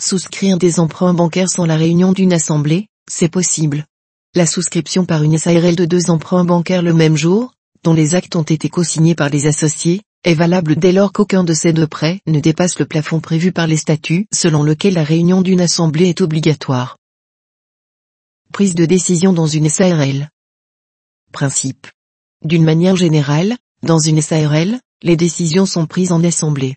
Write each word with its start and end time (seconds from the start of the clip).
souscrire 0.00 0.58
des 0.58 0.78
emprunts 0.80 1.14
bancaires 1.14 1.48
sans 1.48 1.66
la 1.66 1.76
réunion 1.76 2.12
d'une 2.12 2.32
assemblée, 2.32 2.88
c'est 3.10 3.28
possible. 3.28 3.86
La 4.34 4.46
souscription 4.46 5.06
par 5.06 5.22
une 5.22 5.38
SARL 5.38 5.76
de 5.76 5.84
deux 5.84 6.10
emprunts 6.10 6.44
bancaires 6.44 6.82
le 6.82 6.92
même 6.92 7.16
jour, 7.16 7.52
dont 7.82 7.94
les 7.94 8.14
actes 8.14 8.36
ont 8.36 8.42
été 8.42 8.68
co-signés 8.68 9.14
par 9.14 9.30
les 9.30 9.46
associés, 9.46 10.02
est 10.24 10.34
valable 10.34 10.76
dès 10.76 10.92
lors 10.92 11.12
qu'aucun 11.12 11.44
de 11.44 11.54
ces 11.54 11.72
deux 11.72 11.86
prêts 11.86 12.20
ne 12.26 12.40
dépasse 12.40 12.78
le 12.78 12.84
plafond 12.84 13.20
prévu 13.20 13.52
par 13.52 13.66
les 13.66 13.76
statuts 13.76 14.26
selon 14.34 14.62
lequel 14.62 14.94
la 14.94 15.04
réunion 15.04 15.40
d'une 15.40 15.60
assemblée 15.60 16.08
est 16.08 16.20
obligatoire. 16.20 16.98
Prise 18.52 18.74
de 18.74 18.84
décision 18.84 19.32
dans 19.32 19.46
une 19.46 19.68
SARL. 19.68 20.30
Principe. 21.32 21.86
D'une 22.44 22.64
manière 22.64 22.96
générale, 22.96 23.56
dans 23.82 23.98
une 23.98 24.20
SARL, 24.20 24.80
les 25.02 25.16
décisions 25.16 25.66
sont 25.66 25.86
prises 25.86 26.12
en 26.12 26.22
assemblée. 26.24 26.76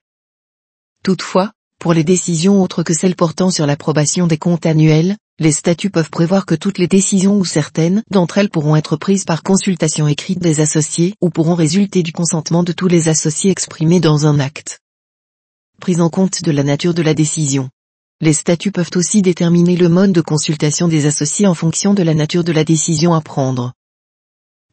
Toutefois, 1.04 1.52
pour 1.80 1.94
les 1.94 2.04
décisions 2.04 2.62
autres 2.62 2.84
que 2.84 2.94
celles 2.94 3.16
portant 3.16 3.52
sur 3.52 3.66
l'approbation 3.66 4.28
des 4.28 4.38
comptes 4.38 4.66
annuels, 4.66 5.16
les 5.40 5.54
statuts 5.54 5.90
peuvent 5.90 6.10
prévoir 6.10 6.46
que 6.46 6.56
toutes 6.56 6.78
les 6.78 6.88
décisions 6.88 7.38
ou 7.38 7.46
certaines 7.46 8.04
d'entre 8.12 8.38
elles 8.38 8.50
pourront 8.50 8.76
être 8.76 8.98
prises 8.98 9.24
par 9.24 9.44
consultation 9.44 10.06
écrite 10.10 10.40
des 10.40 10.60
associés 10.60 11.16
ou 11.22 11.30
pourront 11.30 11.56
résulter 11.56 12.04
du 12.04 12.12
consentement 12.12 12.64
de 12.64 12.74
tous 12.74 12.90
les 12.90 13.08
associés 13.08 13.50
exprimés 13.50 14.02
dans 14.02 14.28
un 14.28 14.42
acte. 14.42 14.82
Prise 15.80 16.02
en 16.02 16.10
compte 16.10 16.44
de 16.44 16.52
la 16.52 16.64
nature 16.64 16.94
de 16.94 17.02
la 17.02 17.14
décision. 17.14 17.70
Les 18.20 18.34
statuts 18.34 18.74
peuvent 18.74 18.92
aussi 18.96 19.22
déterminer 19.22 19.78
le 19.78 19.88
mode 19.88 20.12
de 20.12 20.20
consultation 20.20 20.90
des 20.90 21.06
associés 21.06 21.48
en 21.48 21.54
fonction 21.54 21.94
de 21.94 22.04
la 22.04 22.14
nature 22.14 22.44
de 22.44 22.52
la 22.52 22.66
décision 22.66 23.14
à 23.14 23.22
prendre. 23.22 23.72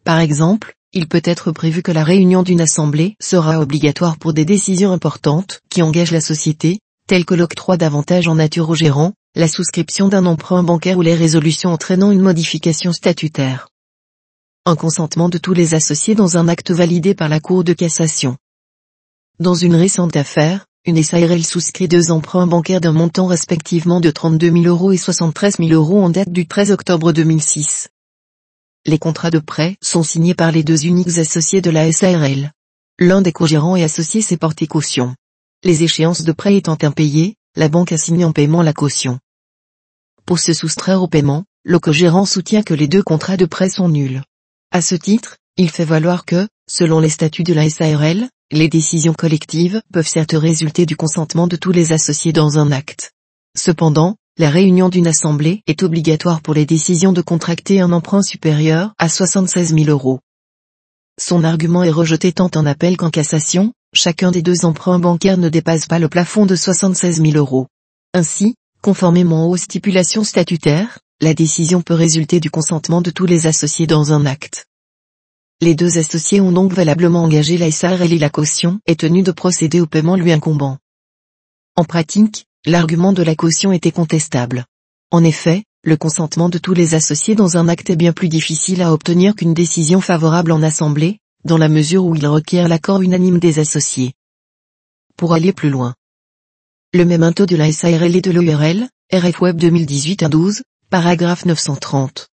Par 0.02 0.18
exemple, 0.18 0.74
il 0.92 1.06
peut 1.06 1.22
être 1.24 1.52
prévu 1.52 1.82
que 1.82 1.92
la 1.92 2.02
réunion 2.02 2.42
d'une 2.42 2.60
assemblée 2.60 3.14
sera 3.20 3.60
obligatoire 3.60 4.16
pour 4.16 4.32
des 4.32 4.44
décisions 4.44 4.90
importantes 4.90 5.60
qui 5.70 5.82
engagent 5.82 6.10
la 6.10 6.20
société, 6.20 6.80
telles 7.06 7.24
que 7.24 7.34
l'octroi 7.34 7.76
d'avantages 7.76 8.28
en 8.28 8.34
nature 8.34 8.68
au 8.68 8.74
gérant, 8.74 9.12
la 9.34 9.48
souscription 9.48 10.08
d'un 10.08 10.26
emprunt 10.26 10.62
bancaire 10.62 10.98
ou 10.98 11.02
les 11.02 11.14
résolutions 11.14 11.72
entraînant 11.72 12.10
une 12.10 12.20
modification 12.20 12.92
statutaire. 12.92 13.68
Un 14.64 14.74
consentement 14.74 15.28
de 15.28 15.38
tous 15.38 15.52
les 15.52 15.74
associés 15.74 16.16
dans 16.16 16.36
un 16.36 16.48
acte 16.48 16.72
validé 16.72 17.14
par 17.14 17.28
la 17.28 17.38
Cour 17.38 17.62
de 17.62 17.72
cassation. 17.72 18.36
Dans 19.38 19.54
une 19.54 19.76
récente 19.76 20.16
affaire, 20.16 20.66
une 20.84 21.02
SARL 21.02 21.44
souscrit 21.44 21.88
deux 21.88 22.10
emprunts 22.10 22.46
bancaires 22.46 22.80
d'un 22.80 22.92
montant 22.92 23.26
respectivement 23.26 24.00
de 24.00 24.10
32 24.10 24.50
000 24.50 24.64
euros 24.64 24.92
et 24.92 24.96
73 24.96 25.58
000 25.58 25.70
euros 25.70 26.02
en 26.02 26.10
date 26.10 26.30
du 26.30 26.46
13 26.46 26.72
octobre 26.72 27.12
2006. 27.12 27.88
Les 28.86 28.98
contrats 28.98 29.30
de 29.30 29.40
prêt 29.40 29.76
sont 29.82 30.02
signés 30.02 30.34
par 30.34 30.52
les 30.52 30.62
deux 30.62 30.86
uniques 30.86 31.18
associés 31.18 31.60
de 31.60 31.70
la 31.70 31.90
SARL. 31.92 32.52
L'un 32.98 33.20
des 33.20 33.32
co-gérants 33.32 33.76
est 33.76 33.82
associé 33.82 34.22
s'est 34.22 34.36
porté 34.36 34.66
caution. 34.66 35.14
Les 35.64 35.82
échéances 35.82 36.22
de 36.22 36.32
prêt 36.32 36.56
étant 36.56 36.76
impayées, 36.82 37.36
la 37.56 37.68
banque 37.68 37.92
assigne 37.92 38.24
en 38.24 38.32
paiement 38.32 38.62
la 38.62 38.72
caution. 38.72 39.18
Pour 40.26 40.38
se 40.38 40.52
soustraire 40.52 41.02
au 41.02 41.08
paiement, 41.08 41.44
le 41.64 41.78
co-gérant 41.78 42.26
soutient 42.26 42.62
que 42.62 42.74
les 42.74 42.88
deux 42.88 43.02
contrats 43.02 43.36
de 43.36 43.46
prêt 43.46 43.70
sont 43.70 43.88
nuls. 43.88 44.22
À 44.70 44.82
ce 44.82 44.94
titre, 44.94 45.38
il 45.56 45.70
fait 45.70 45.84
valoir 45.84 46.26
que, 46.26 46.46
selon 46.68 47.00
les 47.00 47.08
statuts 47.08 47.42
de 47.42 47.54
la 47.54 47.70
SARL, 47.70 48.28
les 48.52 48.68
décisions 48.68 49.14
collectives 49.14 49.80
peuvent 49.92 50.06
certes 50.06 50.34
résulter 50.34 50.84
du 50.84 50.94
consentement 50.94 51.46
de 51.46 51.56
tous 51.56 51.72
les 51.72 51.92
associés 51.92 52.32
dans 52.32 52.58
un 52.58 52.70
acte. 52.70 53.12
Cependant, 53.56 54.16
la 54.36 54.50
réunion 54.50 54.90
d'une 54.90 55.06
assemblée 55.06 55.62
est 55.66 55.82
obligatoire 55.82 56.42
pour 56.42 56.52
les 56.52 56.66
décisions 56.66 57.14
de 57.14 57.22
contracter 57.22 57.80
un 57.80 57.92
emprunt 57.92 58.22
supérieur 58.22 58.92
à 58.98 59.08
76 59.08 59.74
000 59.74 59.88
euros. 59.88 60.20
Son 61.18 61.42
argument 61.42 61.82
est 61.82 61.90
rejeté 61.90 62.32
tant 62.32 62.50
en 62.54 62.66
appel 62.66 62.98
qu'en 62.98 63.10
cassation, 63.10 63.72
chacun 63.96 64.30
des 64.30 64.42
deux 64.42 64.64
emprunts 64.64 64.98
bancaires 64.98 65.38
ne 65.38 65.48
dépasse 65.48 65.86
pas 65.86 65.98
le 65.98 66.08
plafond 66.08 66.46
de 66.46 66.54
76 66.54 67.20
000 67.20 67.36
euros. 67.36 67.66
Ainsi, 68.14 68.54
conformément 68.82 69.48
aux 69.48 69.56
stipulations 69.56 70.24
statutaires, 70.24 71.00
la 71.20 71.34
décision 71.34 71.82
peut 71.82 71.94
résulter 71.94 72.40
du 72.40 72.50
consentement 72.50 73.00
de 73.00 73.10
tous 73.10 73.26
les 73.26 73.46
associés 73.46 73.86
dans 73.86 74.12
un 74.12 74.26
acte. 74.26 74.66
Les 75.62 75.74
deux 75.74 75.98
associés 75.98 76.40
ont 76.40 76.52
donc 76.52 76.72
valablement 76.72 77.22
engagé 77.24 77.56
la 77.56 77.68
et 77.68 78.18
la 78.18 78.30
caution 78.30 78.78
est 78.86 79.00
tenu 79.00 79.22
de 79.22 79.32
procéder 79.32 79.80
au 79.80 79.86
paiement 79.86 80.16
lui 80.16 80.30
incombant. 80.30 80.76
En 81.76 81.84
pratique, 81.84 82.46
l'argument 82.66 83.14
de 83.14 83.22
la 83.22 83.34
caution 83.34 83.72
était 83.72 83.90
contestable. 83.90 84.66
En 85.10 85.24
effet, 85.24 85.64
le 85.82 85.96
consentement 85.96 86.48
de 86.48 86.58
tous 86.58 86.74
les 86.74 86.94
associés 86.94 87.34
dans 87.34 87.56
un 87.56 87.68
acte 87.68 87.90
est 87.90 87.96
bien 87.96 88.12
plus 88.12 88.28
difficile 88.28 88.82
à 88.82 88.92
obtenir 88.92 89.34
qu'une 89.34 89.54
décision 89.54 90.00
favorable 90.00 90.52
en 90.52 90.62
assemblée, 90.62 91.20
dans 91.46 91.58
la 91.58 91.68
mesure 91.68 92.04
où 92.04 92.14
il 92.14 92.26
requiert 92.26 92.68
l'accord 92.68 93.00
unanime 93.00 93.38
des 93.38 93.58
associés. 93.58 94.12
Pour 95.16 95.32
aller 95.32 95.52
plus 95.52 95.70
loin. 95.70 95.94
Le 96.92 97.04
même 97.04 97.32
taux 97.32 97.46
de 97.46 97.56
la 97.56 97.72
SARL 97.72 98.14
et 98.14 98.20
de 98.20 98.30
l'ORL, 98.30 98.88
RF 99.12 99.40
Web 99.40 99.56
2018 99.56 100.22
à 100.24 100.28
12, 100.28 100.62
paragraphe 100.90 101.46
930. 101.46 102.28